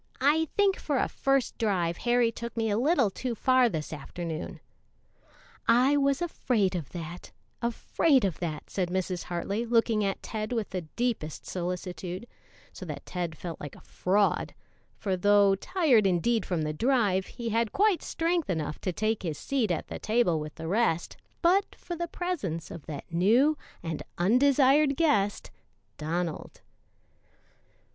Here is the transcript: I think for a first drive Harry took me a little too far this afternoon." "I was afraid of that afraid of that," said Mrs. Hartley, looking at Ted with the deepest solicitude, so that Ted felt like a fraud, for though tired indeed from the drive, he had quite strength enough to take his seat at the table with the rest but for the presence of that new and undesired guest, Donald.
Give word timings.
I 0.19 0.47
think 0.57 0.77
for 0.79 0.97
a 0.97 1.07
first 1.07 1.59
drive 1.59 1.97
Harry 1.97 2.31
took 2.31 2.57
me 2.57 2.71
a 2.71 2.77
little 2.79 3.11
too 3.11 3.35
far 3.35 3.69
this 3.69 3.93
afternoon." 3.93 4.59
"I 5.67 5.95
was 5.95 6.23
afraid 6.23 6.73
of 6.73 6.89
that 6.89 7.29
afraid 7.61 8.25
of 8.25 8.39
that," 8.39 8.71
said 8.71 8.89
Mrs. 8.89 9.25
Hartley, 9.25 9.63
looking 9.63 10.03
at 10.03 10.23
Ted 10.23 10.53
with 10.53 10.71
the 10.71 10.81
deepest 10.95 11.45
solicitude, 11.45 12.25
so 12.73 12.83
that 12.87 13.05
Ted 13.05 13.37
felt 13.37 13.61
like 13.61 13.75
a 13.75 13.79
fraud, 13.81 14.55
for 14.97 15.15
though 15.15 15.53
tired 15.53 16.07
indeed 16.07 16.47
from 16.47 16.63
the 16.63 16.73
drive, 16.73 17.27
he 17.27 17.49
had 17.49 17.71
quite 17.71 18.01
strength 18.01 18.49
enough 18.49 18.81
to 18.81 18.91
take 18.91 19.21
his 19.21 19.37
seat 19.37 19.69
at 19.69 19.87
the 19.87 19.99
table 19.99 20.39
with 20.39 20.55
the 20.55 20.67
rest 20.67 21.15
but 21.43 21.75
for 21.75 21.95
the 21.95 22.07
presence 22.07 22.71
of 22.71 22.87
that 22.87 23.05
new 23.11 23.55
and 23.83 24.01
undesired 24.17 24.97
guest, 24.97 25.51
Donald. 25.99 26.61